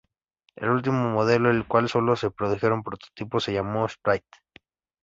[0.55, 4.39] El último modelo, del cual solo se produjeron prototipos, se llamó Sprite.